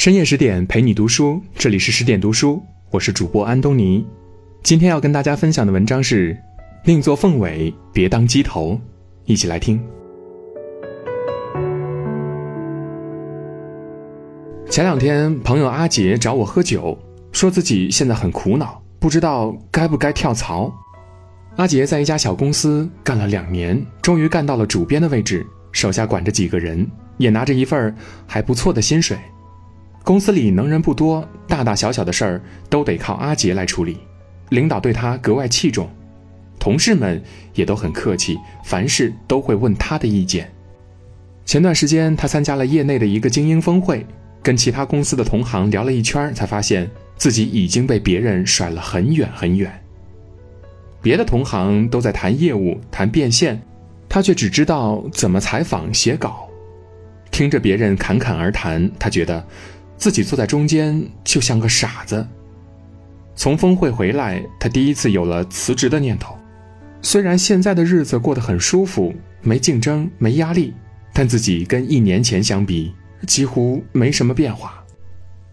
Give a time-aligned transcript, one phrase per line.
[0.00, 4.02] 深夜十点陪你读书，这里是十点读书，我是主播安东尼。
[4.62, 6.34] 今天要跟大家分享的文章是：
[6.86, 8.80] 宁做凤尾，别当鸡头。
[9.26, 9.78] 一起来听。
[14.70, 16.98] 前两天，朋友阿杰找我喝酒，
[17.30, 20.72] 说自己现在很苦恼，不知道该不该跳槽。
[21.56, 27.94] 阿杰在一家小公司干了两年，终于干到了主编的位置，手下管着几个人，也拿着一份
[28.26, 29.18] 还不错的薪水。
[30.02, 33.98] 公司里能人不多，大大小小的事儿都得靠阿杰来处理，
[34.48, 35.88] 领导对他格外器重，
[36.58, 37.22] 同事们
[37.54, 40.50] 也都很客气，凡事都会问他的意见。
[41.44, 44.04] 前段时间，他参加了业内的一个精英峰会，
[44.42, 49.70] 跟其他公司的同行聊了一圈，才发现自己已经被别人甩了很远很远。
[51.02, 53.60] 别的同行都在谈业务、谈变现，
[54.08, 56.48] 他却只知道怎么采访、写稿，
[57.30, 59.46] 听着别人侃侃而谈，他觉得。
[60.00, 62.26] 自己坐在中间就像个傻子。
[63.36, 66.34] 从峰会回来，他第一次有了辞职的念头。
[67.02, 70.72] 虽然现在的日子过得很舒服，没竞争，没压力，
[71.12, 72.94] 但自己跟一年前相比，
[73.26, 74.82] 几乎没什么变化。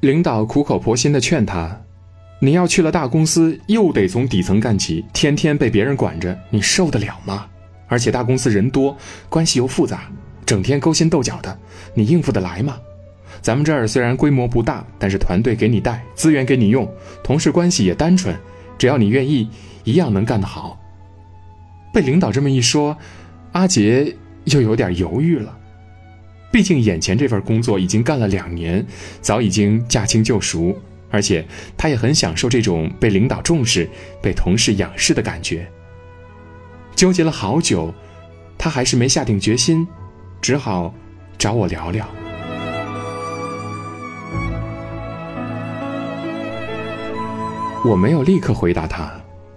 [0.00, 1.78] 领导苦口婆心地劝他
[2.40, 7.46] ：“你要去了大公司，又得从底层干起，天天被别人管着，你受得了吗？
[7.88, 8.96] 而且大公司人多，
[9.28, 10.10] 关系又复杂，
[10.46, 11.58] 整天勾心斗角的，
[11.92, 12.78] 你应付得来吗？”
[13.42, 16.88] 咱们这儿虽然规模不大，但是团队给你带，资源给你用，
[17.24, 18.36] 同事关系也单纯，
[18.78, 19.48] 只要你愿意，
[19.84, 20.78] 一样能干得好。
[21.92, 22.96] 被领导这么一说，
[23.52, 25.56] 阿杰又有点犹豫了。
[26.52, 28.84] 毕竟眼前这份工作已经干了两年，
[29.20, 30.76] 早已经驾轻就熟，
[31.10, 31.46] 而且
[31.76, 33.88] 他也很享受这种被领导重视、
[34.20, 35.66] 被同事仰视的感觉。
[36.94, 37.94] 纠结了好久，
[38.58, 39.86] 他还是没下定决心，
[40.42, 40.92] 只好
[41.38, 42.06] 找我聊聊。
[47.82, 49.10] 我没有立刻回答他，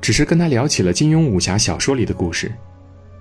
[0.00, 2.50] 只是跟他聊起了金庸武侠小说里的故事。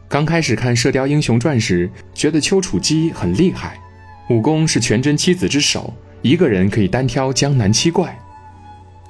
[0.08, 3.80] 刚开始看《射雕英雄传》时，觉得丘处机很厉害，
[4.28, 5.94] 武功是全真七子之首，
[6.24, 8.18] 一个人可以单挑江南七怪。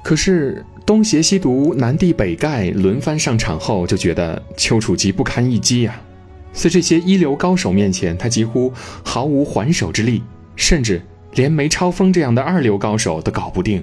[0.04, 5.96] 可是东邪西毒、南帝北丐轮番上场后，就觉得丘处机不堪一击呀。
[6.52, 8.74] 在这些一流高手面前，他几乎
[9.04, 10.22] 毫无还手之力，
[10.58, 11.02] 甚至
[11.36, 13.82] 连梅超风这样的二流高手都搞不定。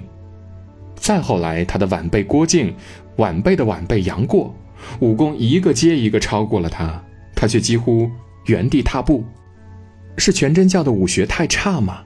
[0.95, 2.73] 再后来，他的晚辈郭靖，
[3.17, 4.55] 晚辈的晚辈杨过，
[4.99, 7.03] 武功一个接一个超过了他，
[7.35, 8.09] 他却几乎
[8.45, 9.23] 原地踏步。
[10.17, 12.01] 是全真教的武学太差吗？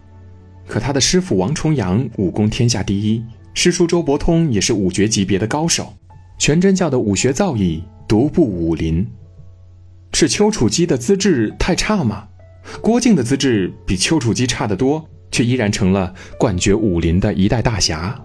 [0.67, 3.23] 可他的师傅王重阳武功天下第一，
[3.53, 5.93] 师叔周伯通也是武绝级别的高手。
[6.37, 9.05] 全真教的武学造诣独步武林。
[10.13, 12.27] 是丘处机的资质太差吗？
[12.81, 18.19] 郭靖的资质比丘处机差得多，却依然成了冠绝武林的一代大侠。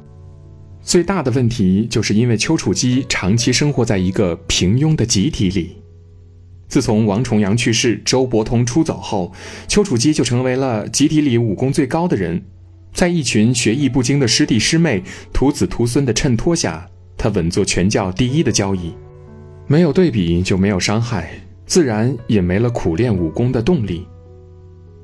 [0.85, 5.79] 最大的问题就是因为丘处机长期生活在一个平庸的集体里。
[6.69, 9.33] 自从王重阳去世，周伯通出走后，
[9.67, 12.43] 丘处机就成为了集体里武功最高的人。
[12.93, 15.03] 在一群学艺不精的师弟师妹、
[15.33, 18.93] 徒子徒孙的衬托下，他稳坐全教第一的交椅。
[19.67, 21.31] 没有对比就没有伤害，
[21.65, 24.07] 自然也没了苦练武功的动力。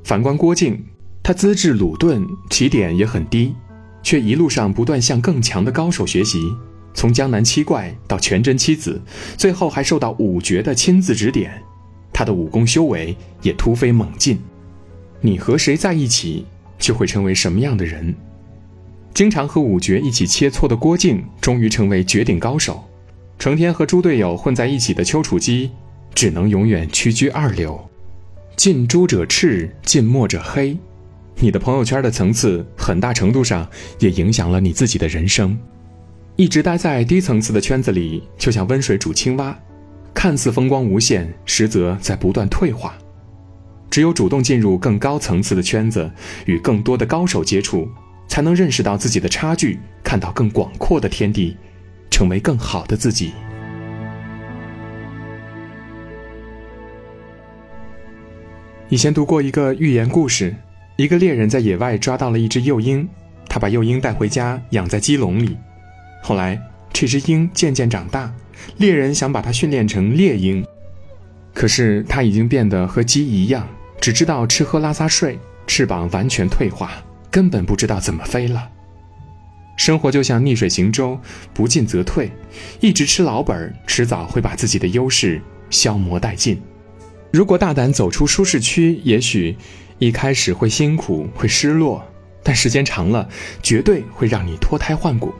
[0.04, 0.78] 反观郭靖，
[1.22, 3.54] 他资质鲁钝，起点也很低。
[4.02, 6.38] 却一路上不断向更强的高手学习，
[6.94, 9.00] 从江南七怪到全真七子，
[9.36, 11.62] 最后还受到五绝的亲自指点，
[12.12, 14.38] 他的武功修为也突飞猛进。
[15.20, 16.46] 你和谁在一起，
[16.78, 18.14] 就会成为什么样的人。
[19.12, 22.74] 经常和五绝一起切磋的郭靖，终于成为绝顶高手；
[23.38, 25.70] 成天和猪队友混在一起的丘处机，
[26.14, 27.78] 只能永远屈居二流。
[28.56, 30.76] 近朱者赤，近墨者黑。
[31.36, 33.66] 你的朋友圈的层次，很大程度上
[33.98, 35.58] 也影响了你自己的人生。
[36.36, 39.58] 一直待在低层次的圈子里，就像温水煮青蛙，
[40.14, 42.94] 看似风光无限，实则在不断退化。
[43.90, 46.10] 只有主动进入更高层次的圈子，
[46.46, 47.88] 与更多的高手接触，
[48.28, 51.56] 才能认识到自己的差距，看到更广阔的天地，
[52.10, 53.32] 成为更好的自己。
[58.88, 60.54] 以前读过一个寓言故事。
[61.00, 63.08] 一个猎人在野外抓到了一只幼鹰，
[63.48, 65.56] 他把幼鹰带回家养在鸡笼里。
[66.22, 66.60] 后来，
[66.92, 68.30] 这只鹰渐渐长大，
[68.76, 70.62] 猎人想把它训练成猎鹰，
[71.54, 73.66] 可是它已经变得和鸡一样，
[73.98, 78.68] 只知道吃喝拉撒睡，翅膀完全退化，根本不知道怎么飞了。
[79.78, 81.18] 生活就像逆水行舟，
[81.54, 82.30] 不进则退，
[82.78, 86.60] 一直吃老本，迟早会把自己的优势消磨殆尽。
[87.32, 89.56] 如果大胆走出舒适区，也许。
[90.00, 92.02] 一开始会辛苦，会失落，
[92.42, 93.28] 但时间长了，
[93.62, 95.30] 绝对会让你脱胎换骨。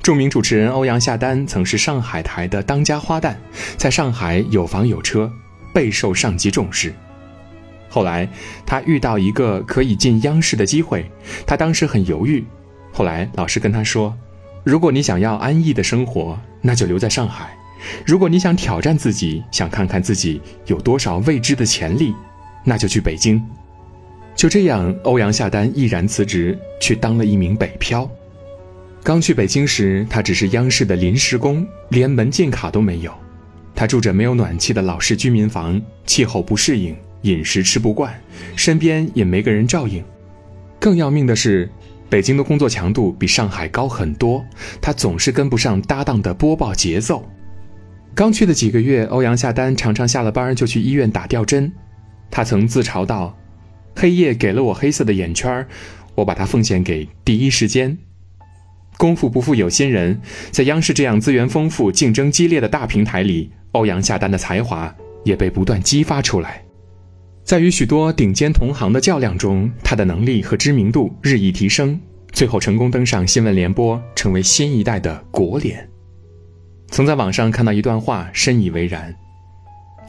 [0.00, 3.34] 著名主持人欧阳夏丹曾是上海台的当家花旦，
[3.76, 5.30] 在上海有房有车，
[5.74, 6.94] 备受上级重视。
[7.88, 8.28] 后来
[8.64, 11.10] 他遇到一个可以进央视的机会，
[11.44, 12.44] 他当时很犹豫。
[12.92, 14.16] 后来老师跟他说
[14.62, 17.48] ：“如果你想要安逸的生活，那就留在上海；
[18.06, 22.14] 如果你想挑战自己，想看看自己有多少未知的潜力，
[22.64, 23.42] 那就去北京。”
[24.36, 28.10] 就这样，欧阳夏丹毅然辞职，去当了一名北漂。
[29.02, 33.12] 刚去北京时，他只是央视的临时工，连门禁卡都没有。
[33.74, 36.96] 他住着没有暖气的老式居民房，气候不适应。
[37.22, 38.18] 饮食吃不惯，
[38.56, 40.02] 身边也没个人照应。
[40.78, 41.68] 更要命的是，
[42.08, 44.42] 北京的工作强度比上海高很多，
[44.80, 47.28] 他总是跟不上搭档的播报节奏。
[48.14, 51.70] 刚去的几个月，欧阳夏丹常常下了班就去医院打吊针。
[52.30, 53.36] 他曾自嘲道
[53.96, 55.66] ：“黑夜给了我黑色的眼圈，
[56.14, 57.96] 我把它奉献给第一时间。”
[58.96, 64.94] 功夫不负有心人，在央视这样资源丰富、竞争激烈的大平台里，欧阳夏丹的才华
[65.24, 66.62] 也被不断激发出来。
[67.42, 71.98] 在与许多顶尖同行的较量中，他的能力和知名度日益提升，
[72.30, 75.88] 最后成功登上新闻联播，成为新一代的国脸。
[76.90, 79.14] 曾在网上看到一段话，深以为然：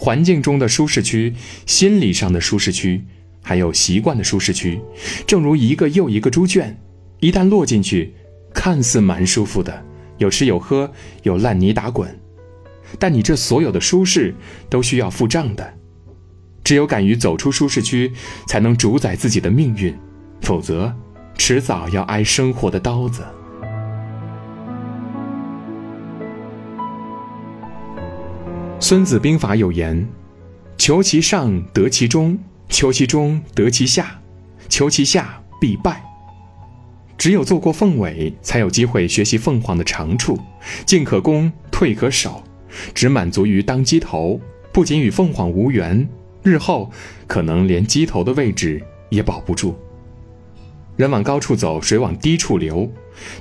[0.04, 1.32] 环境中的舒适区、
[1.68, 3.06] 心理上的舒适区，
[3.44, 4.82] 还有习惯的舒适区，
[5.28, 6.76] 正如一个又一个猪圈，
[7.20, 8.12] 一旦落进去，
[8.52, 9.86] 看似蛮舒服的，
[10.18, 12.20] 有吃有喝，有烂泥打滚，
[12.98, 14.34] 但你这所有的舒适，
[14.72, 15.72] 都需要付账的。
[16.64, 18.12] 只有敢于走出舒适区，
[18.48, 19.96] 才能主宰自己的命运，
[20.42, 20.92] 否则，
[21.38, 23.22] 迟早要挨生活的刀子。
[28.84, 30.06] 《孙子兵法》有言
[30.76, 32.38] ：“求其上得其中，
[32.68, 34.20] 求其中得其下，
[34.68, 36.04] 求其下必败。”
[37.16, 40.36] 只有做过凤尾，才有机会学习凤凰的长处，
[40.84, 42.44] 进可攻，退可守。
[42.96, 44.42] 只满足于当鸡头，
[44.74, 46.10] 不仅与凤凰无缘。
[46.42, 46.90] 日后
[47.28, 49.78] 可能连鸡头的位置也保不住。
[50.96, 52.92] 人往高处走，水往低处流。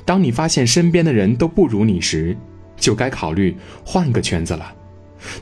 [0.04, 2.36] 当你发现身边的人都不如你时，
[2.76, 4.66] 就该考虑换个圈子了；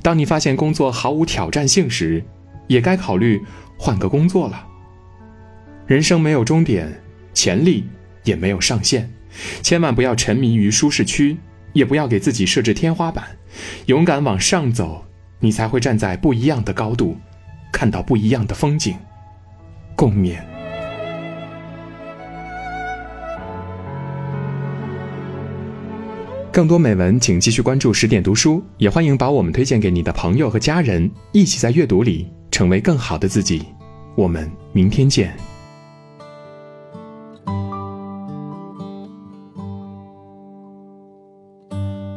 [0.02, 2.24] 当你发现工作毫无挑战性时，
[2.66, 3.40] 也该考虑
[3.76, 4.66] 换个工作了。
[5.86, 7.00] 人生没有终点，
[7.32, 7.88] 潜力
[8.24, 9.08] 也没有上限，
[9.62, 11.38] 千万不要沉迷于舒适区，
[11.72, 13.24] 也不要给自己设置天花板，
[13.86, 15.04] 勇敢往上走，
[15.40, 17.16] 你才会站在不一样的高度。
[17.72, 18.96] 看到不一样的风景，
[19.94, 20.57] 共勉。
[26.58, 33.64] 更多美文，请继续关注十点读书，也欢迎把我们推荐给你的朋友和家人，一起在阅读里成为更好的自己。
[34.16, 35.36] 我们明天见。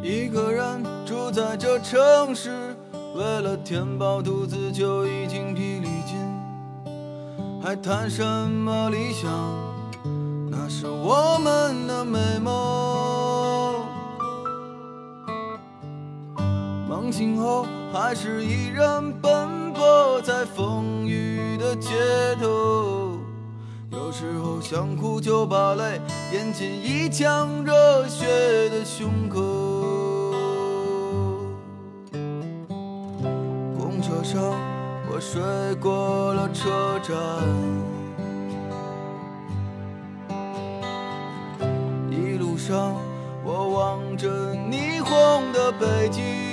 [0.01, 2.49] 一个人住在这城市。
[3.15, 6.17] 为了填饱肚子就已经疲力尽，
[7.61, 9.29] 还谈什么理想？
[10.49, 12.90] 那是我们的美梦。
[17.11, 21.89] 醒后还是依然奔波在风雨的街
[22.39, 23.17] 头，
[23.91, 25.99] 有时候想哭就把泪
[26.31, 28.25] 咽进一腔热血
[28.69, 29.41] 的胸口。
[33.77, 34.41] 公车上，
[35.11, 35.41] 我睡
[35.81, 37.17] 过了车站。
[42.09, 42.95] 一路上，
[43.43, 46.50] 我望着霓虹的北京。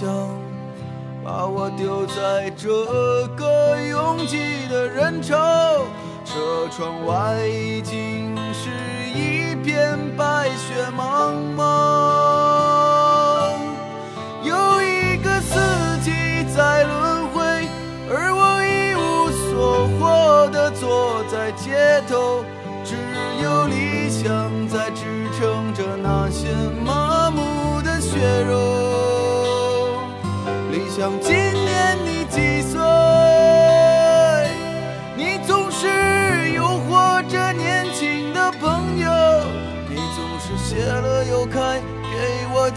[0.00, 0.10] 想，
[1.22, 2.68] 把我丢在这
[3.36, 5.36] 个拥挤的人潮。
[6.24, 8.70] 车窗外已经是
[9.14, 11.43] 一片白雪茫茫。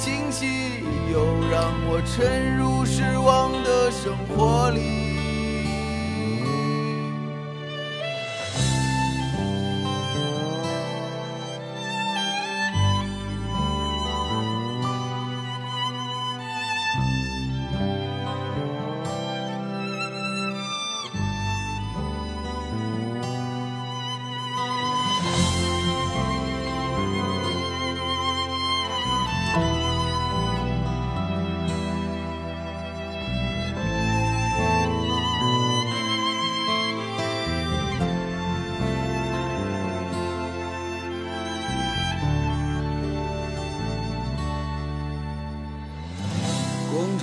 [0.07, 0.67] 惊喜。
[1.11, 5.06] 又让我沉入失望的生活里。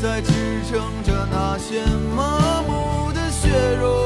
[0.00, 0.30] 在支
[0.68, 1.84] 撑着那些
[2.14, 3.48] 麻木的血
[3.80, 4.05] 肉。